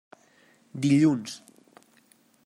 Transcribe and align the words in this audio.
Dilluns. 0.85 1.35